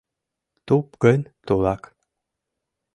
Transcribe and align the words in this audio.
Туп 0.65 0.87
гын— 1.03 1.21
тулак. 1.45 1.83